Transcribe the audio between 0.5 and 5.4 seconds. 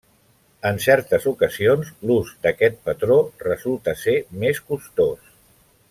En certes ocasions l'ús d'aquest patró resulta ser més costós.